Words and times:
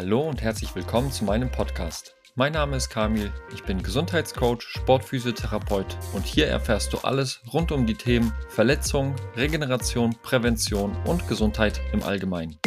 Hallo 0.00 0.28
und 0.28 0.40
herzlich 0.42 0.76
willkommen 0.76 1.10
zu 1.10 1.24
meinem 1.24 1.50
Podcast. 1.50 2.14
Mein 2.36 2.52
Name 2.52 2.76
ist 2.76 2.88
Kamil, 2.88 3.32
ich 3.52 3.64
bin 3.64 3.82
Gesundheitscoach, 3.82 4.62
Sportphysiotherapeut 4.62 5.98
und 6.14 6.24
hier 6.24 6.46
erfährst 6.46 6.92
du 6.92 6.98
alles 6.98 7.40
rund 7.52 7.72
um 7.72 7.84
die 7.84 7.96
Themen 7.96 8.32
Verletzung, 8.48 9.16
Regeneration, 9.34 10.14
Prävention 10.22 10.96
und 11.04 11.26
Gesundheit 11.26 11.80
im 11.92 12.04
Allgemeinen. 12.04 12.60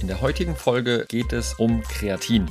In 0.00 0.06
der 0.06 0.20
heutigen 0.20 0.54
Folge 0.54 1.06
geht 1.08 1.32
es 1.32 1.54
um 1.54 1.82
Kreatin. 1.82 2.48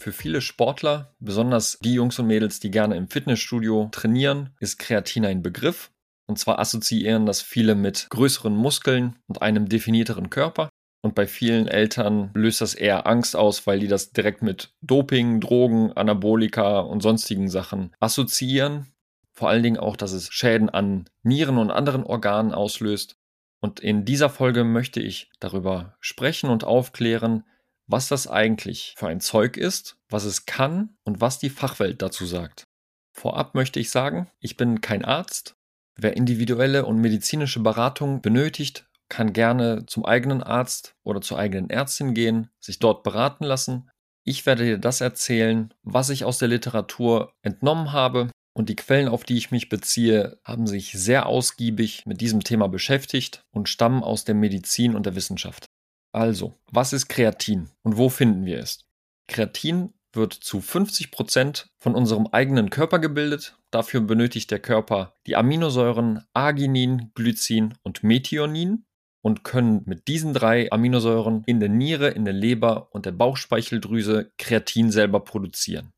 Für 0.00 0.10
viele 0.10 0.40
Sportler, 0.40 1.14
besonders 1.20 1.78
die 1.82 1.94
Jungs 1.94 2.18
und 2.18 2.26
Mädels, 2.26 2.58
die 2.58 2.72
gerne 2.72 2.96
im 2.96 3.06
Fitnessstudio 3.06 3.90
trainieren, 3.92 4.56
ist 4.58 4.80
Kreatin 4.80 5.24
ein 5.24 5.42
Begriff. 5.42 5.92
Und 6.26 6.38
zwar 6.38 6.58
assoziieren 6.58 7.26
das 7.26 7.40
viele 7.42 7.74
mit 7.74 8.08
größeren 8.10 8.54
Muskeln 8.54 9.16
und 9.26 9.42
einem 9.42 9.68
definierteren 9.68 10.30
Körper. 10.30 10.68
Und 11.02 11.14
bei 11.14 11.26
vielen 11.26 11.68
Eltern 11.68 12.30
löst 12.34 12.60
das 12.60 12.74
eher 12.74 13.06
Angst 13.06 13.36
aus, 13.36 13.66
weil 13.66 13.78
die 13.78 13.86
das 13.86 14.10
direkt 14.10 14.42
mit 14.42 14.74
Doping, 14.80 15.40
Drogen, 15.40 15.92
Anabolika 15.92 16.80
und 16.80 17.00
sonstigen 17.00 17.48
Sachen 17.48 17.94
assoziieren. 18.00 18.92
Vor 19.32 19.48
allen 19.48 19.62
Dingen 19.62 19.78
auch, 19.78 19.96
dass 19.96 20.12
es 20.12 20.32
Schäden 20.32 20.68
an 20.68 21.08
Nieren 21.22 21.58
und 21.58 21.70
anderen 21.70 22.02
Organen 22.02 22.52
auslöst. 22.52 23.16
Und 23.60 23.80
in 23.80 24.04
dieser 24.04 24.30
Folge 24.30 24.64
möchte 24.64 25.00
ich 25.00 25.30
darüber 25.38 25.96
sprechen 26.00 26.50
und 26.50 26.64
aufklären, 26.64 27.44
was 27.86 28.08
das 28.08 28.26
eigentlich 28.26 28.94
für 28.96 29.06
ein 29.06 29.20
Zeug 29.20 29.56
ist, 29.56 29.98
was 30.08 30.24
es 30.24 30.46
kann 30.46 30.96
und 31.04 31.20
was 31.20 31.38
die 31.38 31.50
Fachwelt 31.50 32.02
dazu 32.02 32.26
sagt. 32.26 32.66
Vorab 33.12 33.54
möchte 33.54 33.78
ich 33.80 33.90
sagen, 33.90 34.30
ich 34.40 34.56
bin 34.56 34.80
kein 34.80 35.04
Arzt. 35.04 35.56
Wer 35.98 36.16
individuelle 36.16 36.84
und 36.84 37.00
medizinische 37.00 37.60
Beratung 37.60 38.20
benötigt, 38.20 38.86
kann 39.08 39.32
gerne 39.32 39.86
zum 39.86 40.04
eigenen 40.04 40.42
Arzt 40.42 40.94
oder 41.04 41.20
zur 41.20 41.38
eigenen 41.38 41.70
Ärztin 41.70 42.12
gehen, 42.12 42.50
sich 42.60 42.78
dort 42.78 43.02
beraten 43.02 43.44
lassen. 43.44 43.90
Ich 44.24 44.44
werde 44.44 44.64
dir 44.64 44.78
das 44.78 45.00
erzählen, 45.00 45.72
was 45.82 46.10
ich 46.10 46.24
aus 46.24 46.38
der 46.38 46.48
Literatur 46.48 47.32
entnommen 47.42 47.92
habe 47.92 48.30
und 48.56 48.68
die 48.68 48.76
Quellen, 48.76 49.08
auf 49.08 49.22
die 49.22 49.36
ich 49.36 49.50
mich 49.50 49.68
beziehe, 49.68 50.40
haben 50.42 50.66
sich 50.66 50.92
sehr 50.92 51.26
ausgiebig 51.26 52.04
mit 52.06 52.20
diesem 52.20 52.42
Thema 52.42 52.68
beschäftigt 52.68 53.44
und 53.52 53.68
stammen 53.68 54.02
aus 54.02 54.24
der 54.24 54.34
Medizin 54.34 54.96
und 54.96 55.06
der 55.06 55.14
Wissenschaft. 55.14 55.66
Also, 56.12 56.54
was 56.72 56.92
ist 56.92 57.08
Kreatin 57.08 57.70
und 57.82 57.96
wo 57.96 58.08
finden 58.08 58.44
wir 58.44 58.58
es? 58.58 58.80
Kreatin 59.28 59.92
wird 60.16 60.32
zu 60.32 60.60
50 60.60 61.10
Prozent 61.10 61.68
von 61.78 61.94
unserem 61.94 62.26
eigenen 62.26 62.70
Körper 62.70 62.98
gebildet. 62.98 63.56
Dafür 63.70 64.00
benötigt 64.00 64.50
der 64.50 64.58
Körper 64.58 65.14
die 65.26 65.36
Aminosäuren 65.36 66.24
Arginin, 66.32 67.12
Glycin 67.14 67.74
und 67.82 68.02
Methionin 68.02 68.86
und 69.22 69.44
können 69.44 69.82
mit 69.86 70.08
diesen 70.08 70.34
drei 70.34 70.70
Aminosäuren 70.72 71.42
in 71.46 71.60
der 71.60 71.68
Niere, 71.68 72.08
in 72.08 72.24
der 72.24 72.34
Leber 72.34 72.88
und 72.92 73.06
der 73.06 73.12
Bauchspeicheldrüse 73.12 74.32
Kreatin 74.38 74.90
selber 74.90 75.20
produzieren. 75.20 75.92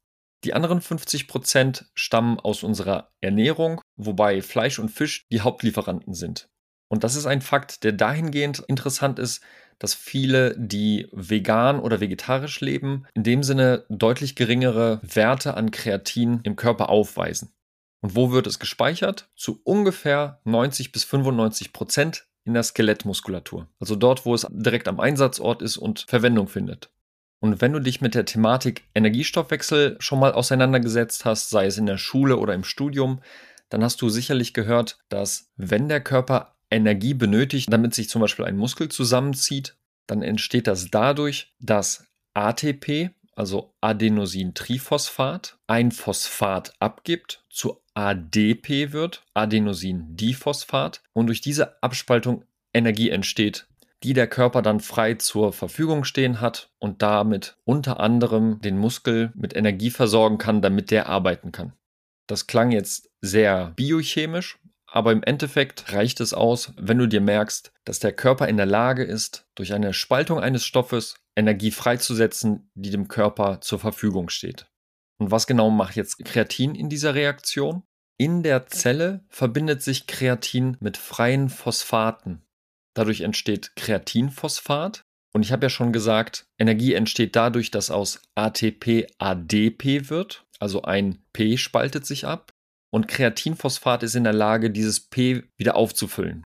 Die 0.44 0.54
anderen 0.54 0.80
50 0.80 1.26
Prozent 1.26 1.86
stammen 1.94 2.38
aus 2.38 2.62
unserer 2.62 3.10
Ernährung, 3.20 3.80
wobei 3.96 4.40
Fleisch 4.40 4.78
und 4.78 4.88
Fisch 4.88 5.26
die 5.32 5.40
Hauptlieferanten 5.40 6.14
sind. 6.14 6.48
Und 6.88 7.04
das 7.04 7.14
ist 7.14 7.26
ein 7.26 7.42
Fakt, 7.42 7.84
der 7.84 7.92
dahingehend 7.92 8.60
interessant 8.60 9.18
ist, 9.18 9.42
dass 9.78 9.94
viele, 9.94 10.56
die 10.58 11.08
vegan 11.12 11.78
oder 11.78 12.00
vegetarisch 12.00 12.60
leben, 12.60 13.06
in 13.14 13.22
dem 13.22 13.42
Sinne 13.42 13.84
deutlich 13.88 14.34
geringere 14.34 15.00
Werte 15.02 15.54
an 15.54 15.70
Kreatin 15.70 16.40
im 16.42 16.56
Körper 16.56 16.88
aufweisen. 16.88 17.52
Und 18.00 18.16
wo 18.16 18.32
wird 18.32 18.46
es 18.46 18.58
gespeichert? 18.58 19.28
Zu 19.36 19.60
ungefähr 19.64 20.40
90 20.44 20.92
bis 20.92 21.04
95 21.04 21.72
Prozent 21.72 22.26
in 22.44 22.54
der 22.54 22.62
Skelettmuskulatur. 22.62 23.68
Also 23.78 23.94
dort, 23.94 24.24
wo 24.24 24.34
es 24.34 24.46
direkt 24.50 24.88
am 24.88 25.00
Einsatzort 25.00 25.62
ist 25.62 25.76
und 25.76 26.06
Verwendung 26.08 26.48
findet. 26.48 26.90
Und 27.40 27.60
wenn 27.60 27.72
du 27.72 27.80
dich 27.80 28.00
mit 28.00 28.14
der 28.14 28.24
Thematik 28.24 28.88
Energiestoffwechsel 28.94 29.96
schon 30.00 30.18
mal 30.18 30.32
auseinandergesetzt 30.32 31.24
hast, 31.24 31.50
sei 31.50 31.66
es 31.66 31.78
in 31.78 31.86
der 31.86 31.98
Schule 31.98 32.38
oder 32.38 32.54
im 32.54 32.64
Studium, 32.64 33.20
dann 33.68 33.84
hast 33.84 34.00
du 34.00 34.08
sicherlich 34.08 34.54
gehört, 34.54 34.98
dass 35.08 35.52
wenn 35.56 35.88
der 35.88 36.00
Körper 36.00 36.57
Energie 36.70 37.14
benötigt, 37.14 37.72
damit 37.72 37.94
sich 37.94 38.08
zum 38.08 38.20
Beispiel 38.20 38.44
ein 38.44 38.56
Muskel 38.56 38.88
zusammenzieht, 38.88 39.76
dann 40.06 40.22
entsteht 40.22 40.66
das 40.66 40.90
dadurch, 40.90 41.52
dass 41.60 42.06
ATP, 42.34 43.10
also 43.34 43.74
Adenosintriphosphat, 43.80 45.58
ein 45.66 45.92
Phosphat 45.92 46.74
abgibt, 46.80 47.44
zu 47.50 47.80
ADP 47.94 48.92
wird, 48.92 49.24
Adenosindiphosphat, 49.34 51.02
und 51.12 51.26
durch 51.26 51.40
diese 51.40 51.82
Abspaltung 51.82 52.44
Energie 52.72 53.10
entsteht, 53.10 53.66
die 54.02 54.12
der 54.12 54.28
Körper 54.28 54.62
dann 54.62 54.80
frei 54.80 55.14
zur 55.14 55.52
Verfügung 55.52 56.04
stehen 56.04 56.40
hat 56.40 56.70
und 56.78 57.02
damit 57.02 57.56
unter 57.64 58.00
anderem 58.00 58.60
den 58.60 58.78
Muskel 58.78 59.32
mit 59.34 59.56
Energie 59.56 59.90
versorgen 59.90 60.38
kann, 60.38 60.62
damit 60.62 60.90
der 60.90 61.08
arbeiten 61.08 61.50
kann. 61.50 61.72
Das 62.28 62.46
klang 62.46 62.70
jetzt 62.70 63.10
sehr 63.20 63.72
biochemisch, 63.74 64.58
aber 64.90 65.12
im 65.12 65.22
Endeffekt 65.22 65.92
reicht 65.92 66.20
es 66.20 66.32
aus, 66.32 66.72
wenn 66.76 66.98
du 66.98 67.06
dir 67.06 67.20
merkst, 67.20 67.72
dass 67.84 67.98
der 67.98 68.12
Körper 68.12 68.48
in 68.48 68.56
der 68.56 68.66
Lage 68.66 69.04
ist, 69.04 69.46
durch 69.54 69.74
eine 69.74 69.92
Spaltung 69.92 70.40
eines 70.40 70.64
Stoffes 70.64 71.16
Energie 71.36 71.70
freizusetzen, 71.70 72.70
die 72.74 72.90
dem 72.90 73.06
Körper 73.06 73.60
zur 73.60 73.78
Verfügung 73.78 74.30
steht. 74.30 74.66
Und 75.18 75.30
was 75.30 75.46
genau 75.46 75.70
macht 75.70 75.96
jetzt 75.96 76.24
Kreatin 76.24 76.74
in 76.74 76.88
dieser 76.88 77.14
Reaktion? 77.14 77.82
In 78.16 78.42
der 78.42 78.66
Zelle 78.66 79.24
verbindet 79.28 79.82
sich 79.82 80.06
Kreatin 80.06 80.76
mit 80.80 80.96
freien 80.96 81.50
Phosphaten. 81.50 82.42
Dadurch 82.94 83.20
entsteht 83.20 83.76
Kreatinphosphat. 83.76 85.02
Und 85.34 85.42
ich 85.42 85.52
habe 85.52 85.66
ja 85.66 85.70
schon 85.70 85.92
gesagt, 85.92 86.46
Energie 86.58 86.94
entsteht 86.94 87.36
dadurch, 87.36 87.70
dass 87.70 87.90
aus 87.90 88.22
ATP 88.34 89.06
ADP 89.18 90.08
wird. 90.08 90.46
Also 90.58 90.82
ein 90.82 91.22
P 91.32 91.58
spaltet 91.58 92.06
sich 92.06 92.26
ab 92.26 92.52
und 92.90 93.08
Kreatinphosphat 93.08 94.02
ist 94.02 94.14
in 94.14 94.24
der 94.24 94.32
Lage, 94.32 94.70
dieses 94.70 95.00
P 95.00 95.44
wieder 95.56 95.76
aufzufüllen. 95.76 96.44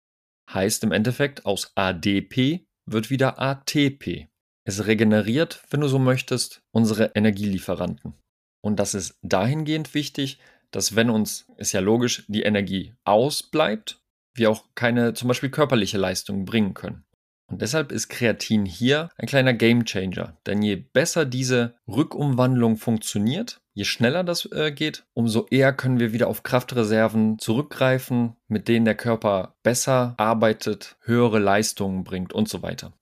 Heißt 0.53 0.83
im 0.85 0.93
Endeffekt, 0.93 1.47
aus 1.47 1.73
ADP 1.75 2.67
wird 2.87 3.11
wieder 3.11 3.41
ATP. 3.41 4.29
Es 4.65 4.87
regeneriert, 4.87 5.63
wenn 5.71 5.81
du 5.81 5.89
so 5.89 5.99
möchtest, 5.99 6.63
unsere 6.73 7.13
Energielieferanten. 7.15 8.15
Und 8.63 8.79
das 8.79 8.95
ist 8.95 9.19
dahingehend 9.23 9.95
wichtig, 9.95 10.39
dass 10.71 10.97
wenn 10.97 11.11
uns, 11.11 11.47
ist 11.57 11.73
ja 11.73 11.81
logisch, 11.81 12.25
die 12.29 12.43
Energie 12.43 12.95
ausbleibt, 13.05 14.03
wir 14.35 14.51
auch 14.51 14.65
keine 14.75 15.15
zum 15.15 15.29
Beispiel 15.29 15.51
körperliche 15.51 15.99
Leistung 15.99 16.45
bringen 16.45 16.75
können. 16.75 17.05
Und 17.51 17.63
deshalb 17.63 17.91
ist 17.91 18.09
Kreatin 18.09 18.65
hier 18.65 19.11
ein 19.17 19.27
kleiner 19.27 19.53
Gamechanger. 19.53 20.39
Denn 20.47 20.63
je 20.63 20.77
besser 20.77 21.25
diese 21.25 21.75
Rückumwandlung 21.89 22.77
funktioniert, 22.77 23.60
je 23.73 23.85
schneller 23.85 24.25
das 24.25 24.47
äh, 24.53 24.73
geht, 24.73 25.05
umso 25.15 25.47
eher 25.51 25.73
können 25.73 26.01
wir 26.01 26.13
wieder 26.13 26.29
auf 26.29 26.43
Kraftreserven 26.43 27.39
zurückgreifen, 27.39 28.37
mit 28.49 28.69
denen 28.69 28.85
der 28.85 28.97
Körper 28.97 29.55
besser 29.63 30.15
arbeitet, 30.17 30.97
höhere 31.03 31.39
Leistungen 31.39 32.05
bringt 32.05 32.33
und 32.33 32.49
so 32.49 32.63
weiter. 32.63 32.93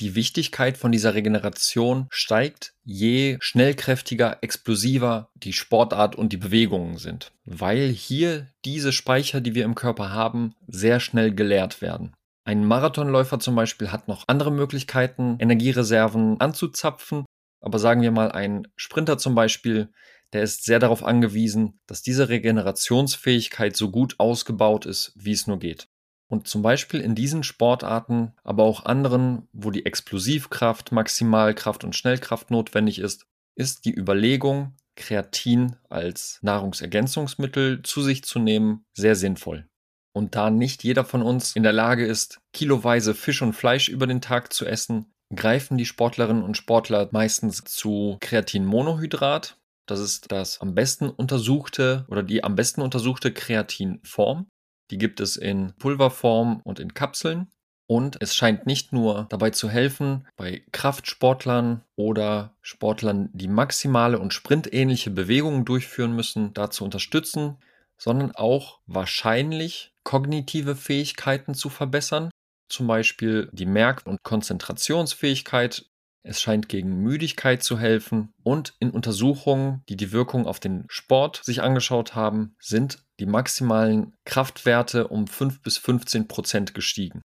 Die 0.00 0.14
Wichtigkeit 0.14 0.78
von 0.78 0.92
dieser 0.92 1.14
Regeneration 1.14 2.06
steigt, 2.10 2.74
je 2.84 3.36
schnellkräftiger, 3.40 4.38
explosiver 4.42 5.30
die 5.34 5.52
Sportart 5.52 6.14
und 6.14 6.32
die 6.32 6.36
Bewegungen 6.36 6.98
sind, 6.98 7.32
weil 7.44 7.88
hier 7.88 8.46
diese 8.64 8.92
Speicher, 8.92 9.40
die 9.40 9.56
wir 9.56 9.64
im 9.64 9.74
Körper 9.74 10.12
haben, 10.12 10.54
sehr 10.68 11.00
schnell 11.00 11.34
geleert 11.34 11.82
werden. 11.82 12.12
Ein 12.44 12.64
Marathonläufer 12.64 13.40
zum 13.40 13.56
Beispiel 13.56 13.90
hat 13.90 14.06
noch 14.06 14.24
andere 14.28 14.52
Möglichkeiten, 14.52 15.36
Energiereserven 15.40 16.40
anzuzapfen. 16.40 17.26
Aber 17.60 17.78
sagen 17.78 18.02
wir 18.02 18.10
mal, 18.10 18.32
ein 18.32 18.68
Sprinter 18.76 19.18
zum 19.18 19.34
Beispiel, 19.34 19.92
der 20.32 20.42
ist 20.42 20.64
sehr 20.64 20.78
darauf 20.78 21.02
angewiesen, 21.02 21.80
dass 21.86 22.02
diese 22.02 22.28
Regenerationsfähigkeit 22.28 23.76
so 23.76 23.90
gut 23.90 24.16
ausgebaut 24.18 24.86
ist, 24.86 25.12
wie 25.16 25.32
es 25.32 25.46
nur 25.46 25.58
geht. 25.58 25.88
Und 26.28 26.46
zum 26.46 26.60
Beispiel 26.60 27.00
in 27.00 27.14
diesen 27.14 27.42
Sportarten, 27.42 28.32
aber 28.44 28.64
auch 28.64 28.84
anderen, 28.84 29.48
wo 29.52 29.70
die 29.70 29.86
Explosivkraft, 29.86 30.92
Maximalkraft 30.92 31.84
und 31.84 31.96
Schnellkraft 31.96 32.50
notwendig 32.50 32.98
ist, 32.98 33.26
ist 33.54 33.86
die 33.86 33.94
Überlegung, 33.94 34.76
Kreatin 34.94 35.76
als 35.88 36.38
Nahrungsergänzungsmittel 36.42 37.82
zu 37.82 38.02
sich 38.02 38.24
zu 38.24 38.38
nehmen, 38.38 38.84
sehr 38.92 39.16
sinnvoll. 39.16 39.66
Und 40.12 40.34
da 40.34 40.50
nicht 40.50 40.84
jeder 40.84 41.04
von 41.04 41.22
uns 41.22 41.56
in 41.56 41.62
der 41.62 41.72
Lage 41.72 42.04
ist, 42.04 42.40
kiloweise 42.52 43.14
Fisch 43.14 43.40
und 43.40 43.54
Fleisch 43.54 43.88
über 43.88 44.06
den 44.06 44.20
Tag 44.20 44.52
zu 44.52 44.66
essen, 44.66 45.14
greifen 45.34 45.78
die 45.78 45.86
Sportlerinnen 45.86 46.42
und 46.42 46.56
Sportler 46.56 47.08
meistens 47.12 47.64
zu 47.64 48.16
Kreatinmonohydrat. 48.20 49.56
Das 49.86 50.00
ist 50.00 50.30
das 50.30 50.60
am 50.60 50.74
besten 50.74 51.08
untersuchte 51.08 52.04
oder 52.08 52.22
die 52.22 52.44
am 52.44 52.54
besten 52.54 52.82
untersuchte 52.82 53.32
Kreatinform. 53.32 54.46
Die 54.90 54.98
gibt 54.98 55.20
es 55.20 55.36
in 55.36 55.74
Pulverform 55.78 56.60
und 56.64 56.80
in 56.80 56.94
Kapseln. 56.94 57.48
Und 57.90 58.20
es 58.20 58.34
scheint 58.34 58.66
nicht 58.66 58.92
nur 58.92 59.26
dabei 59.30 59.48
zu 59.48 59.70
helfen, 59.70 60.26
bei 60.36 60.62
Kraftsportlern 60.72 61.82
oder 61.96 62.54
Sportlern, 62.60 63.30
die 63.32 63.48
maximale 63.48 64.18
und 64.18 64.34
sprintähnliche 64.34 65.10
Bewegungen 65.10 65.64
durchführen 65.64 66.14
müssen, 66.14 66.52
da 66.52 66.70
zu 66.70 66.84
unterstützen, 66.84 67.56
sondern 67.96 68.32
auch 68.32 68.80
wahrscheinlich 68.86 69.94
kognitive 70.04 70.76
Fähigkeiten 70.76 71.54
zu 71.54 71.70
verbessern. 71.70 72.30
Zum 72.68 72.86
Beispiel 72.86 73.48
die 73.52 73.66
Merk- 73.66 74.06
und 74.06 74.22
Konzentrationsfähigkeit. 74.22 75.86
Es 76.22 76.40
scheint 76.40 76.68
gegen 76.68 77.02
Müdigkeit 77.02 77.62
zu 77.62 77.78
helfen. 77.78 78.32
Und 78.42 78.74
in 78.80 78.90
Untersuchungen, 78.90 79.82
die 79.88 79.96
die 79.96 80.12
Wirkung 80.12 80.46
auf 80.46 80.60
den 80.60 80.84
Sport 80.88 81.40
sich 81.44 81.62
angeschaut 81.62 82.14
haben, 82.14 82.54
sind 82.60 83.04
die 83.20 83.26
maximalen 83.26 84.14
Kraftwerte 84.24 85.08
um 85.08 85.26
5 85.26 85.62
bis 85.62 85.78
15 85.78 86.28
Prozent 86.28 86.74
gestiegen. 86.74 87.22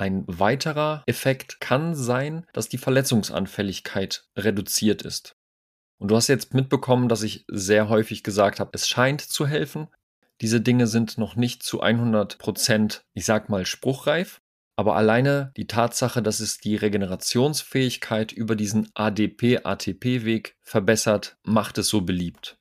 Ein 0.00 0.24
weiterer 0.28 1.02
Effekt 1.06 1.60
kann 1.60 1.94
sein, 1.96 2.46
dass 2.52 2.68
die 2.68 2.78
Verletzungsanfälligkeit 2.78 4.28
reduziert 4.36 5.02
ist. 5.02 5.34
Und 5.98 6.08
du 6.08 6.16
hast 6.16 6.28
jetzt 6.28 6.54
mitbekommen, 6.54 7.08
dass 7.08 7.22
ich 7.22 7.44
sehr 7.48 7.88
häufig 7.88 8.22
gesagt 8.22 8.60
habe, 8.60 8.70
es 8.72 8.88
scheint 8.88 9.20
zu 9.20 9.46
helfen. 9.46 9.88
Diese 10.40 10.60
Dinge 10.60 10.86
sind 10.86 11.18
noch 11.18 11.34
nicht 11.34 11.64
zu 11.64 11.80
100 11.80 12.38
Prozent, 12.38 13.02
ich 13.14 13.24
sag 13.24 13.48
mal, 13.48 13.66
spruchreif. 13.66 14.40
Aber 14.78 14.94
alleine 14.94 15.50
die 15.56 15.66
Tatsache, 15.66 16.22
dass 16.22 16.38
es 16.38 16.58
die 16.58 16.76
Regenerationsfähigkeit 16.76 18.30
über 18.30 18.54
diesen 18.54 18.88
ADP-ATP-Weg 18.94 20.54
verbessert, 20.62 21.36
macht 21.42 21.78
es 21.78 21.88
so 21.88 22.02
beliebt. 22.02 22.60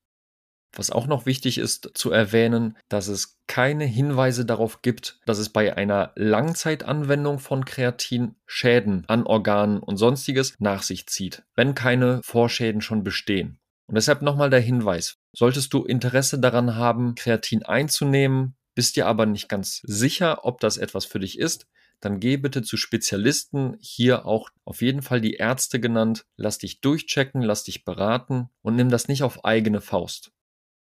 Was 0.75 0.89
auch 0.89 1.05
noch 1.05 1.27
wichtig 1.27 1.59
ist 1.59 1.91
zu 1.93 2.09
erwähnen, 2.09 2.75
dass 2.89 3.07
es 3.07 3.37
keine 3.45 3.85
Hinweise 3.85 4.45
darauf 4.45 4.81
gibt, 4.81 5.19
dass 5.27 5.37
es 5.37 5.49
bei 5.49 5.77
einer 5.77 6.11
Langzeitanwendung 6.15 7.37
von 7.37 7.65
Kreatin 7.65 8.33
Schäden 8.47 9.03
an 9.07 9.27
Organen 9.27 9.77
und 9.77 9.97
sonstiges 9.97 10.55
nach 10.57 10.81
sich 10.81 11.05
zieht, 11.05 11.43
wenn 11.55 11.75
keine 11.75 12.21
Vorschäden 12.23 12.81
schon 12.81 13.03
bestehen. 13.03 13.59
Und 13.85 13.93
deshalb 13.93 14.23
nochmal 14.23 14.49
der 14.49 14.59
Hinweis, 14.59 15.19
solltest 15.33 15.71
du 15.71 15.83
Interesse 15.85 16.39
daran 16.39 16.77
haben, 16.77 17.13
Kreatin 17.13 17.61
einzunehmen, 17.61 18.55
bist 18.73 18.95
dir 18.95 19.05
aber 19.05 19.27
nicht 19.27 19.49
ganz 19.49 19.81
sicher, 19.83 20.45
ob 20.45 20.59
das 20.59 20.77
etwas 20.77 21.05
für 21.05 21.19
dich 21.19 21.37
ist, 21.37 21.67
dann 21.99 22.19
geh 22.19 22.38
bitte 22.38 22.61
zu 22.61 22.77
Spezialisten, 22.77 23.77
hier 23.79 24.25
auch 24.25 24.49
auf 24.65 24.81
jeden 24.81 25.01
Fall 25.01 25.21
die 25.21 25.33
Ärzte 25.33 25.79
genannt, 25.79 26.25
lass 26.35 26.57
dich 26.57 26.81
durchchecken, 26.81 27.41
lass 27.41 27.63
dich 27.63 27.85
beraten 27.85 28.49
und 28.61 28.75
nimm 28.75 28.89
das 28.89 29.07
nicht 29.07 29.23
auf 29.23 29.45
eigene 29.45 29.81
Faust. 29.81 30.31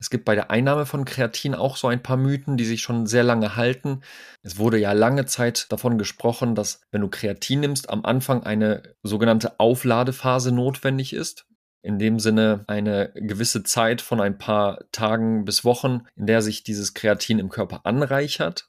Es 0.00 0.10
gibt 0.10 0.24
bei 0.24 0.36
der 0.36 0.50
Einnahme 0.50 0.86
von 0.86 1.04
Kreatin 1.04 1.54
auch 1.54 1.76
so 1.76 1.88
ein 1.88 2.02
paar 2.02 2.16
Mythen, 2.16 2.56
die 2.56 2.64
sich 2.64 2.82
schon 2.82 3.06
sehr 3.06 3.24
lange 3.24 3.56
halten. 3.56 4.02
Es 4.42 4.56
wurde 4.56 4.78
ja 4.78 4.92
lange 4.92 5.26
Zeit 5.26 5.66
davon 5.72 5.98
gesprochen, 5.98 6.54
dass 6.54 6.82
wenn 6.92 7.00
du 7.00 7.08
Kreatin 7.08 7.60
nimmst, 7.60 7.90
am 7.90 8.04
Anfang 8.04 8.44
eine 8.44 8.94
sogenannte 9.02 9.58
Aufladephase 9.58 10.52
notwendig 10.52 11.12
ist. 11.12 11.46
In 11.82 11.98
dem 11.98 12.20
Sinne 12.20 12.64
eine 12.68 13.12
gewisse 13.14 13.62
Zeit 13.64 14.00
von 14.00 14.20
ein 14.20 14.38
paar 14.38 14.84
Tagen 14.92 15.44
bis 15.44 15.64
Wochen, 15.64 16.06
in 16.16 16.26
der 16.26 16.42
sich 16.42 16.62
dieses 16.62 16.94
Kreatin 16.94 17.38
im 17.38 17.48
Körper 17.48 17.84
anreichert. 17.84 18.68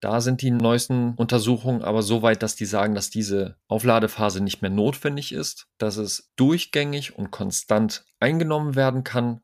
Da 0.00 0.22
sind 0.22 0.40
die 0.40 0.50
neuesten 0.50 1.14
Untersuchungen 1.14 1.82
aber 1.82 2.02
so 2.02 2.22
weit, 2.22 2.42
dass 2.42 2.56
die 2.56 2.64
sagen, 2.64 2.94
dass 2.94 3.10
diese 3.10 3.56
Aufladephase 3.68 4.42
nicht 4.42 4.62
mehr 4.62 4.70
notwendig 4.70 5.32
ist, 5.32 5.66
dass 5.78 5.98
es 5.98 6.32
durchgängig 6.36 7.16
und 7.18 7.30
konstant 7.30 8.04
eingenommen 8.18 8.76
werden 8.76 9.04
kann, 9.04 9.42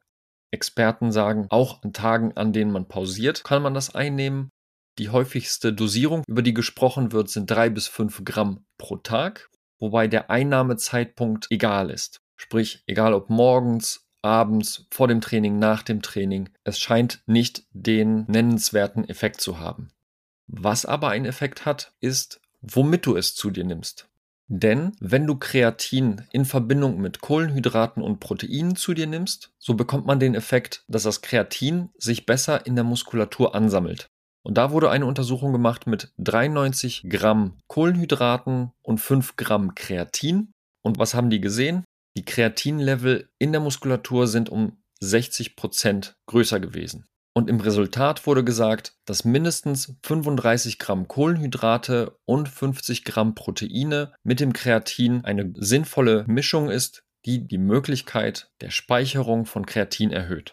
Experten 0.51 1.13
sagen, 1.13 1.47
auch 1.51 1.83
an 1.83 1.93
Tagen, 1.93 2.33
an 2.37 2.53
denen 2.53 2.73
man 2.73 2.89
pausiert, 2.89 3.45
kann 3.45 3.63
man 3.63 3.75
das 3.75 3.95
einnehmen. 3.95 4.51
Die 4.99 5.11
häufigste 5.11 5.75
Dosierung, 5.75 6.23
über 6.27 6.41
die 6.41 6.55
gesprochen 6.55 7.13
wird, 7.13 7.29
sind 7.29 7.51
drei 7.51 7.69
bis 7.69 7.87
fünf 7.87 8.25
Gramm 8.25 8.65
pro 8.79 8.97
Tag, 8.97 9.51
wobei 9.79 10.09
der 10.09 10.31
Einnahmezeitpunkt 10.31 11.49
egal 11.51 11.91
ist. 11.91 12.23
Sprich, 12.37 12.83
egal 12.87 13.13
ob 13.13 13.29
morgens, 13.29 14.07
abends, 14.23 14.87
vor 14.91 15.09
dem 15.09 15.21
Training, 15.21 15.59
nach 15.59 15.83
dem 15.83 16.01
Training, 16.01 16.49
es 16.65 16.79
scheint 16.79 17.23
nicht 17.27 17.65
den 17.73 18.25
nennenswerten 18.27 19.07
Effekt 19.09 19.41
zu 19.43 19.59
haben. 19.59 19.91
Was 20.47 20.87
aber 20.87 21.09
einen 21.09 21.25
Effekt 21.25 21.67
hat, 21.67 21.93
ist, 22.01 22.41
womit 22.61 23.07
du 23.07 23.17
es 23.17 23.35
zu 23.35 23.51
dir 23.51 23.65
nimmst. 23.65 24.09
Denn 24.49 24.93
wenn 25.01 25.27
du 25.27 25.37
Kreatin 25.37 26.23
in 26.31 26.45
Verbindung 26.45 27.01
mit 27.01 27.21
Kohlenhydraten 27.21 28.03
und 28.03 28.21
Proteinen 28.21 28.77
zu 28.77 28.95
dir 28.95 29.09
nimmst, 29.09 29.53
so 29.59 29.75
bekommt 29.75 30.07
man 30.07 30.21
den 30.21 30.37
Effekt, 30.37 30.85
dass 30.87 31.03
das 31.03 31.21
Kreatin 31.21 31.91
sich 31.99 32.27
besser 32.27 32.65
in 32.65 32.77
der 32.77 32.85
Muskulatur 32.85 33.57
ansammelt. 33.57 34.07
Und 34.45 34.57
da 34.57 34.71
wurde 34.71 34.91
eine 34.91 35.07
Untersuchung 35.07 35.53
gemacht 35.53 35.89
mit 35.89 36.13
93 36.19 37.07
Gramm 37.09 37.59
Kohlenhydraten 37.67 38.71
und 38.83 38.99
5 38.99 39.35
Gramm 39.35 39.75
Kreatin. 39.75 40.53
Und 40.83 41.01
was 41.01 41.15
haben 41.15 41.31
die 41.31 41.41
gesehen? 41.41 41.83
Die 42.17 42.25
Kreatinlevel 42.25 43.29
in 43.41 43.51
der 43.51 43.61
Muskulatur 43.61 44.29
sind 44.29 44.49
um 44.49 44.79
60 45.01 45.57
Prozent 45.57 46.15
größer 46.27 46.61
gewesen. 46.61 47.07
Und 47.37 47.51
im 47.51 47.61
Resultat 47.61 48.27
wurde 48.27 48.45
gesagt, 48.45 48.95
dass 49.05 49.27
mindestens 49.27 49.95
35 50.05 50.79
Gramm 50.79 51.07
Kohlenhydrate 51.07 52.19
und 52.25 52.49
50 52.49 53.05
Gramm 53.05 53.35
Proteine 53.35 54.15
mit 54.23 54.41
dem 54.41 54.55
Kreatin 54.55 55.23
eine 55.23 55.53
sinnvolle 55.55 56.25
Mischung 56.29 56.71
ist, 56.71 57.03
die 57.27 57.47
die 57.47 57.59
Möglichkeit 57.59 58.51
der 58.63 58.71
Speicherung 58.71 59.45
von 59.45 59.67
Kreatin 59.67 60.13
erhöht. 60.13 60.53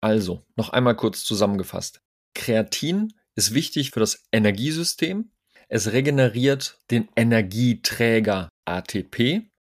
Also, 0.00 0.44
noch 0.56 0.70
einmal 0.70 0.96
kurz 0.96 1.22
zusammengefasst. 1.22 2.00
Kreatin 2.34 3.12
ist 3.36 3.54
wichtig 3.54 3.92
für 3.92 4.00
das 4.00 4.24
Energiesystem. 4.32 5.30
Es 5.68 5.92
regeneriert 5.92 6.80
den 6.90 7.08
Energieträger 7.14 8.48
ATP. 8.64 9.52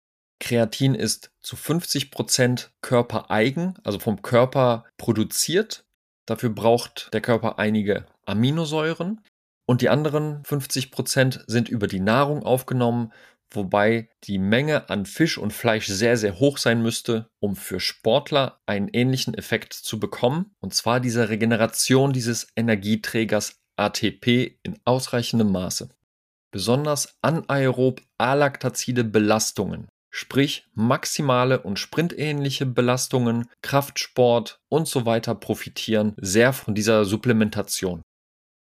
Kreatin 0.41 0.95
ist 0.95 1.33
zu 1.43 1.55
50 1.55 2.11
Prozent 2.11 2.73
körpereigen, 2.81 3.75
also 3.85 3.99
vom 3.99 4.23
Körper 4.23 4.87
produziert 4.97 5.85
Dafür 6.27 6.51
braucht 6.51 7.13
der 7.13 7.21
Körper 7.21 7.59
einige 7.59 8.07
Aminosäuren 8.27 9.21
und 9.67 9.81
die 9.81 9.89
anderen 9.89 10.45
50 10.45 10.91
Prozent 10.91 11.45
sind 11.47 11.69
über 11.69 11.87
die 11.87 12.01
Nahrung 12.01 12.43
aufgenommen, 12.45 13.13
wobei 13.51 14.09
die 14.25 14.39
Menge 14.39 14.89
an 14.89 15.07
Fisch 15.07 15.39
und 15.39 15.53
Fleisch 15.53 15.87
sehr, 15.87 16.17
sehr 16.17 16.39
hoch 16.39 16.59
sein 16.59 16.83
müsste, 16.83 17.29
um 17.41 17.57
für 17.57 17.81
Sportler 17.81 18.61
einen 18.67 18.89
ähnlichen 18.89 19.35
Effekt 19.35 19.73
zu 19.73 20.01
bekommen, 20.01 20.55
und 20.61 20.75
zwar 20.75 21.01
diese 21.01 21.29
Regeneration 21.29 22.13
dieses 22.13 22.49
Energieträgers 22.57 23.61
ATP 23.77 24.59
in 24.63 24.79
ausreichendem 24.85 25.51
Maße. 25.51 25.91
Besonders 26.51 27.17
anaerob 27.23 28.03
alaktazide 28.19 29.05
Belastungen 29.05 29.89
sprich 30.13 30.69
maximale 30.75 31.61
und 31.61 31.81
sprintähnliche 31.81 32.67
Belastungen, 32.67 33.49
Kraftsport 33.63 34.61
und 34.69 34.87
so 34.87 35.07
weiter 35.07 35.35
profitieren 35.35 36.15
sehr 36.19 36.53
von 36.53 36.75
dieser 36.77 37.05
Supplementation. 37.05 38.03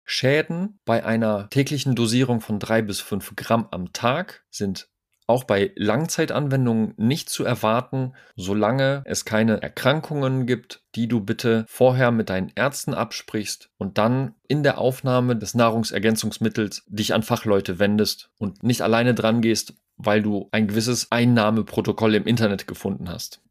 Schäden 0.05 0.79
bei 0.87 1.05
einer 1.05 1.51
täglichen 1.51 1.95
Dosierung 1.95 2.41
von 2.41 2.59
drei 2.59 2.83
bis 2.83 3.01
fünf 3.01 3.37
Gramm 3.37 3.69
am 3.71 3.93
Tag 3.93 4.45
sind 4.51 4.89
auch 5.31 5.45
bei 5.45 5.71
Langzeitanwendungen 5.77 6.95
nicht 6.97 7.31
zu 7.31 7.45
erwarten, 7.45 8.15
solange 8.35 9.03
es 9.05 9.25
keine 9.25 9.63
Erkrankungen 9.63 10.45
gibt, 10.45 10.83
die 10.97 11.07
du 11.07 11.21
bitte 11.21 11.65
vorher 11.69 12.11
mit 12.11 12.31
deinen 12.31 12.51
Ärzten 12.57 12.95
absprichst 12.95 13.71
und 13.79 13.97
dann 13.97 14.35
in 14.49 14.65
der 14.65 14.79
Aufnahme 14.79 15.37
des 15.37 15.55
Nahrungsergänzungsmittels 15.55 16.83
dich 16.89 17.15
an 17.15 17.23
Fachleute 17.23 17.79
wendest 17.79 18.31
und 18.39 18.65
nicht 18.65 18.83
alleine 18.83 19.15
dran 19.15 19.41
gehst, 19.41 19.75
weil 20.05 20.23
du 20.23 20.49
ein 20.51 20.69
gewisses 20.69 21.11
Einnahmeprotokoll 21.11 22.15
im 22.15 22.27
Internet 22.27 22.67
gefunden 22.67 23.09
hast. 23.09 23.43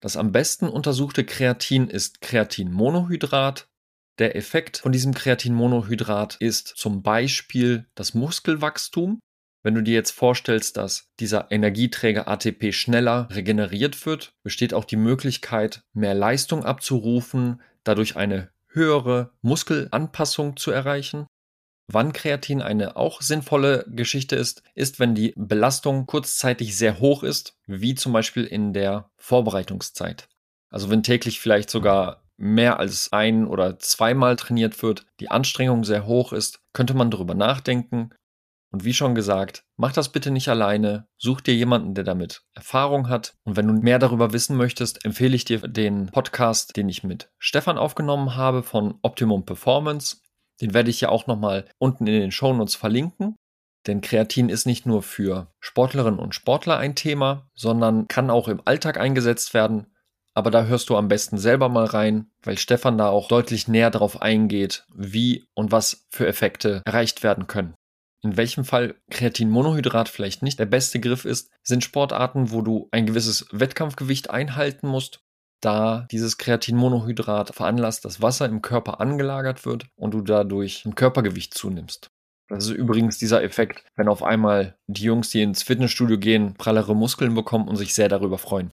Das 0.00 0.16
am 0.16 0.30
besten 0.30 0.68
untersuchte 0.68 1.24
Kreatin 1.24 1.88
ist 1.88 2.20
Kreatinmonohydrat. 2.20 3.68
Der 4.18 4.36
Effekt 4.36 4.78
von 4.78 4.92
diesem 4.92 5.14
Kreatinmonohydrat 5.14 6.36
ist 6.36 6.68
zum 6.68 7.02
Beispiel 7.02 7.86
das 7.94 8.14
Muskelwachstum. 8.14 9.20
Wenn 9.64 9.74
du 9.74 9.82
dir 9.82 9.94
jetzt 9.94 10.12
vorstellst, 10.12 10.76
dass 10.76 11.08
dieser 11.18 11.50
Energieträger 11.50 12.28
ATP 12.28 12.72
schneller 12.72 13.28
regeneriert 13.30 14.06
wird, 14.06 14.32
besteht 14.44 14.72
auch 14.72 14.84
die 14.84 14.96
Möglichkeit, 14.96 15.82
mehr 15.92 16.14
Leistung 16.14 16.64
abzurufen, 16.64 17.60
dadurch 17.82 18.16
eine 18.16 18.50
höhere 18.68 19.32
Muskelanpassung 19.42 20.56
zu 20.56 20.70
erreichen. 20.70 21.26
Wann 21.90 22.12
Kreatin 22.12 22.60
eine 22.60 22.96
auch 22.96 23.22
sinnvolle 23.22 23.86
Geschichte 23.88 24.36
ist, 24.36 24.62
ist, 24.74 25.00
wenn 25.00 25.14
die 25.14 25.32
Belastung 25.36 26.04
kurzzeitig 26.04 26.76
sehr 26.76 27.00
hoch 27.00 27.22
ist, 27.22 27.56
wie 27.66 27.94
zum 27.94 28.12
Beispiel 28.12 28.44
in 28.44 28.74
der 28.74 29.10
Vorbereitungszeit. 29.16 30.28
Also 30.70 30.90
wenn 30.90 31.02
täglich 31.02 31.40
vielleicht 31.40 31.70
sogar 31.70 32.24
mehr 32.36 32.78
als 32.78 33.10
ein 33.12 33.46
oder 33.46 33.78
zweimal 33.78 34.36
trainiert 34.36 34.82
wird, 34.82 35.06
die 35.18 35.30
Anstrengung 35.30 35.82
sehr 35.82 36.06
hoch 36.06 36.34
ist, 36.34 36.60
könnte 36.74 36.92
man 36.92 37.10
darüber 37.10 37.34
nachdenken. 37.34 38.10
Und 38.70 38.84
wie 38.84 38.92
schon 38.92 39.14
gesagt, 39.14 39.64
mach 39.76 39.92
das 39.92 40.10
bitte 40.10 40.30
nicht 40.30 40.50
alleine, 40.50 41.08
such 41.16 41.40
dir 41.40 41.54
jemanden, 41.54 41.94
der 41.94 42.04
damit 42.04 42.42
Erfahrung 42.52 43.08
hat. 43.08 43.34
Und 43.44 43.56
wenn 43.56 43.66
du 43.66 43.72
mehr 43.72 43.98
darüber 43.98 44.34
wissen 44.34 44.58
möchtest, 44.58 45.06
empfehle 45.06 45.34
ich 45.34 45.46
dir 45.46 45.60
den 45.60 46.08
Podcast, 46.08 46.76
den 46.76 46.90
ich 46.90 47.02
mit 47.02 47.30
Stefan 47.38 47.78
aufgenommen 47.78 48.36
habe 48.36 48.62
von 48.62 48.98
Optimum 49.00 49.46
Performance. 49.46 50.18
Den 50.60 50.74
werde 50.74 50.90
ich 50.90 51.00
ja 51.00 51.08
auch 51.08 51.26
nochmal 51.26 51.66
unten 51.78 52.06
in 52.06 52.20
den 52.20 52.32
Shownotes 52.32 52.74
verlinken. 52.74 53.36
Denn 53.86 54.00
Kreatin 54.00 54.48
ist 54.48 54.66
nicht 54.66 54.86
nur 54.86 55.02
für 55.02 55.52
Sportlerinnen 55.60 56.18
und 56.18 56.34
Sportler 56.34 56.78
ein 56.78 56.94
Thema, 56.94 57.48
sondern 57.54 58.08
kann 58.08 58.30
auch 58.30 58.48
im 58.48 58.60
Alltag 58.64 58.98
eingesetzt 58.98 59.54
werden. 59.54 59.86
Aber 60.34 60.50
da 60.50 60.64
hörst 60.64 60.88
du 60.90 60.96
am 60.96 61.08
besten 61.08 61.38
selber 61.38 61.68
mal 61.68 61.86
rein, 61.86 62.30
weil 62.42 62.58
Stefan 62.58 62.98
da 62.98 63.08
auch 63.08 63.28
deutlich 63.28 63.66
näher 63.66 63.90
darauf 63.90 64.20
eingeht, 64.20 64.84
wie 64.94 65.46
und 65.54 65.72
was 65.72 66.06
für 66.10 66.26
Effekte 66.26 66.82
erreicht 66.84 67.22
werden 67.22 67.46
können. 67.46 67.74
In 68.22 68.36
welchem 68.36 68.64
Fall 68.64 68.96
Kreatinmonohydrat 69.10 70.08
vielleicht 70.08 70.42
nicht 70.42 70.58
der 70.58 70.66
beste 70.66 71.00
Griff 71.00 71.24
ist, 71.24 71.50
sind 71.62 71.84
Sportarten, 71.84 72.50
wo 72.50 72.62
du 72.62 72.88
ein 72.90 73.06
gewisses 73.06 73.46
Wettkampfgewicht 73.52 74.30
einhalten 74.30 74.88
musst, 74.88 75.20
da 75.60 76.06
dieses 76.10 76.38
Kreatinmonohydrat 76.38 77.54
veranlasst, 77.54 78.04
dass 78.04 78.22
Wasser 78.22 78.46
im 78.46 78.62
Körper 78.62 79.00
angelagert 79.00 79.66
wird 79.66 79.86
und 79.96 80.14
du 80.14 80.22
dadurch 80.22 80.84
ein 80.84 80.94
Körpergewicht 80.94 81.54
zunimmst. 81.54 82.10
Das 82.48 82.64
ist 82.64 82.70
übrigens 82.70 83.18
dieser 83.18 83.42
Effekt, 83.42 83.84
wenn 83.96 84.08
auf 84.08 84.22
einmal 84.22 84.76
die 84.86 85.02
Jungs, 85.02 85.30
die 85.30 85.42
ins 85.42 85.62
Fitnessstudio 85.62 86.18
gehen, 86.18 86.54
prallere 86.54 86.96
Muskeln 86.96 87.34
bekommen 87.34 87.68
und 87.68 87.76
sich 87.76 87.94
sehr 87.94 88.08
darüber 88.08 88.38
freuen. 88.38 88.70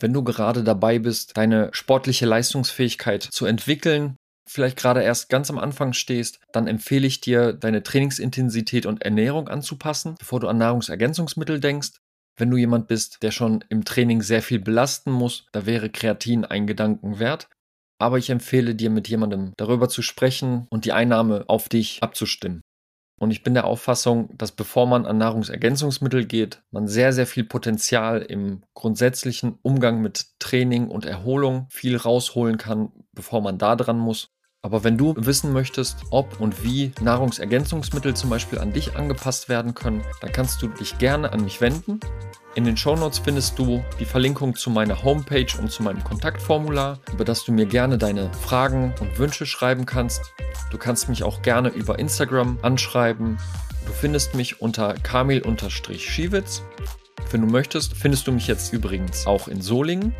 Wenn 0.00 0.12
du 0.12 0.22
gerade 0.22 0.64
dabei 0.64 0.98
bist, 0.98 1.36
deine 1.36 1.70
sportliche 1.72 2.26
Leistungsfähigkeit 2.26 3.22
zu 3.22 3.46
entwickeln, 3.46 4.16
vielleicht 4.48 4.76
gerade 4.76 5.02
erst 5.02 5.28
ganz 5.28 5.50
am 5.50 5.58
Anfang 5.58 5.92
stehst, 5.92 6.40
dann 6.52 6.66
empfehle 6.66 7.06
ich 7.06 7.20
dir, 7.20 7.52
deine 7.52 7.82
Trainingsintensität 7.82 8.84
und 8.84 9.02
Ernährung 9.02 9.48
anzupassen, 9.48 10.16
bevor 10.18 10.40
du 10.40 10.48
an 10.48 10.58
Nahrungsergänzungsmittel 10.58 11.60
denkst. 11.60 11.92
Wenn 12.40 12.50
du 12.50 12.56
jemand 12.56 12.88
bist, 12.88 13.22
der 13.22 13.32
schon 13.32 13.62
im 13.68 13.84
Training 13.84 14.22
sehr 14.22 14.40
viel 14.40 14.60
belasten 14.60 15.12
muss, 15.12 15.46
da 15.52 15.66
wäre 15.66 15.90
Kreatin 15.90 16.46
ein 16.46 16.66
Gedanken 16.66 17.18
wert. 17.18 17.48
Aber 18.00 18.16
ich 18.16 18.30
empfehle 18.30 18.74
dir, 18.74 18.88
mit 18.88 19.08
jemandem 19.08 19.52
darüber 19.58 19.90
zu 19.90 20.00
sprechen 20.00 20.66
und 20.70 20.86
die 20.86 20.92
Einnahme 20.92 21.44
auf 21.48 21.68
dich 21.68 22.02
abzustimmen. 22.02 22.62
Und 23.20 23.30
ich 23.30 23.42
bin 23.42 23.52
der 23.52 23.66
Auffassung, 23.66 24.30
dass 24.38 24.52
bevor 24.52 24.86
man 24.86 25.04
an 25.04 25.18
Nahrungsergänzungsmittel 25.18 26.24
geht, 26.24 26.62
man 26.70 26.88
sehr, 26.88 27.12
sehr 27.12 27.26
viel 27.26 27.44
Potenzial 27.44 28.22
im 28.22 28.62
grundsätzlichen 28.72 29.58
Umgang 29.60 30.00
mit 30.00 30.28
Training 30.38 30.88
und 30.88 31.04
Erholung 31.04 31.66
viel 31.70 31.98
rausholen 31.98 32.56
kann, 32.56 32.90
bevor 33.12 33.42
man 33.42 33.58
da 33.58 33.76
dran 33.76 33.98
muss. 33.98 34.29
Aber 34.62 34.84
wenn 34.84 34.98
du 34.98 35.14
wissen 35.16 35.54
möchtest, 35.54 35.96
ob 36.10 36.38
und 36.38 36.62
wie 36.62 36.92
Nahrungsergänzungsmittel 37.00 38.14
zum 38.14 38.28
Beispiel 38.28 38.58
an 38.58 38.74
dich 38.74 38.94
angepasst 38.94 39.48
werden 39.48 39.74
können, 39.74 40.02
dann 40.20 40.32
kannst 40.32 40.60
du 40.60 40.68
dich 40.68 40.98
gerne 40.98 41.32
an 41.32 41.44
mich 41.44 41.62
wenden. 41.62 41.98
In 42.54 42.64
den 42.64 42.76
Shownotes 42.76 43.20
findest 43.20 43.58
du 43.58 43.82
die 43.98 44.04
Verlinkung 44.04 44.54
zu 44.54 44.68
meiner 44.68 45.02
Homepage 45.02 45.46
und 45.58 45.70
zu 45.70 45.82
meinem 45.82 46.04
Kontaktformular, 46.04 46.98
über 47.10 47.24
das 47.24 47.44
du 47.44 47.52
mir 47.52 47.64
gerne 47.64 47.96
deine 47.96 48.30
Fragen 48.34 48.92
und 49.00 49.18
Wünsche 49.18 49.46
schreiben 49.46 49.86
kannst. 49.86 50.34
Du 50.70 50.76
kannst 50.76 51.08
mich 51.08 51.22
auch 51.22 51.40
gerne 51.40 51.70
über 51.70 51.98
Instagram 51.98 52.58
anschreiben. 52.60 53.38
Du 53.86 53.92
findest 53.92 54.34
mich 54.34 54.60
unter 54.60 54.92
kamil-schiewitz. 54.92 56.62
Wenn 57.30 57.40
du 57.40 57.46
möchtest, 57.46 57.94
findest 57.94 58.26
du 58.26 58.32
mich 58.32 58.46
jetzt 58.46 58.74
übrigens 58.74 59.26
auch 59.26 59.48
in 59.48 59.62
Solingen. 59.62 60.14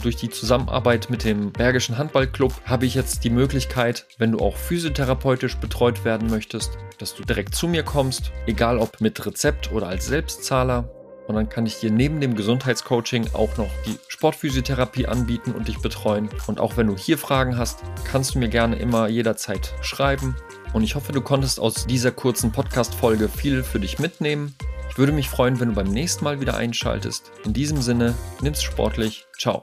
Durch 0.00 0.16
die 0.16 0.30
Zusammenarbeit 0.30 1.10
mit 1.10 1.24
dem 1.24 1.52
Bergischen 1.52 1.98
Handballclub 1.98 2.52
habe 2.64 2.86
ich 2.86 2.94
jetzt 2.94 3.24
die 3.24 3.30
Möglichkeit, 3.30 4.06
wenn 4.18 4.32
du 4.32 4.38
auch 4.38 4.56
physiotherapeutisch 4.56 5.56
betreut 5.56 6.04
werden 6.04 6.30
möchtest, 6.30 6.78
dass 6.98 7.14
du 7.14 7.24
direkt 7.24 7.54
zu 7.54 7.68
mir 7.68 7.82
kommst, 7.82 8.32
egal 8.46 8.78
ob 8.78 9.00
mit 9.00 9.24
Rezept 9.24 9.70
oder 9.70 9.88
als 9.88 10.06
Selbstzahler. 10.06 10.90
Und 11.28 11.36
dann 11.36 11.48
kann 11.48 11.66
ich 11.66 11.78
dir 11.78 11.90
neben 11.90 12.20
dem 12.20 12.34
Gesundheitscoaching 12.34 13.28
auch 13.32 13.56
noch 13.56 13.70
die 13.86 13.96
Sportphysiotherapie 14.08 15.06
anbieten 15.06 15.52
und 15.52 15.68
dich 15.68 15.78
betreuen. 15.78 16.28
Und 16.46 16.58
auch 16.58 16.76
wenn 16.76 16.88
du 16.88 16.96
hier 16.96 17.16
Fragen 17.16 17.56
hast, 17.56 17.82
kannst 18.04 18.34
du 18.34 18.38
mir 18.38 18.48
gerne 18.48 18.76
immer 18.76 19.08
jederzeit 19.08 19.72
schreiben. 19.82 20.34
Und 20.72 20.82
ich 20.82 20.94
hoffe, 20.94 21.12
du 21.12 21.20
konntest 21.20 21.60
aus 21.60 21.86
dieser 21.86 22.10
kurzen 22.10 22.50
Podcast-Folge 22.50 23.28
viel 23.28 23.62
für 23.62 23.78
dich 23.78 23.98
mitnehmen. 23.98 24.54
Ich 24.92 24.98
würde 24.98 25.12
mich 25.12 25.30
freuen, 25.30 25.58
wenn 25.58 25.70
du 25.70 25.74
beim 25.74 25.86
nächsten 25.86 26.22
Mal 26.22 26.42
wieder 26.42 26.54
einschaltest. 26.58 27.32
In 27.46 27.54
diesem 27.54 27.80
Sinne, 27.80 28.14
nimm's 28.42 28.62
sportlich. 28.62 29.24
Ciao. 29.38 29.62